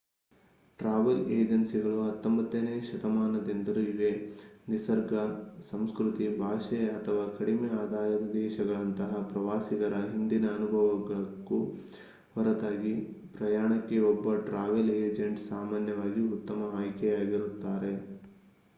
travel 0.79 1.19
ಏಜೆನ್ಸಿಗಳು 1.33 1.97
19ನೇ 2.05 2.73
ಶತಮಾನದಿಂದಲೂ 2.87 3.81
ಇವೆ 3.89 4.09
ನಿಸರ್ಗ 4.67 5.13
ಸಂಸ್ಕೃತಿ 5.65 6.25
ಭಾಷೆ 6.39 6.79
ಅಥವಾ 6.93 7.25
ಕಡಿಮೆ 7.35 7.69
ಆದಾಯದ 7.75 8.29
ದೇಶಗಳಂತಹ 8.33 9.19
ಪ್ರವಾಸಿಗರ 9.29 9.99
ಹಿಂದಿನ 10.09 10.47
ಅನುಭವಕ್ಕೂ 10.55 11.59
ಹೊರತಾಗಿ 12.33 12.93
ಪ್ರಯಾಣಕ್ಕೆ 13.35 13.99
ಒಬ್ಬ 14.09 14.35
ಟ್ರಾವೆಲ್ 14.47 14.91
ಏಜೆಂಟ್ 14.99 15.41
ಸಾಮಾನ್ಯವಾಗಿ 15.47 16.23
ಉತ್ತಮ 16.35 16.71
ಆಯ್ಕೆಯಾಗಿರುತ್ತಾರೆ 16.75 17.93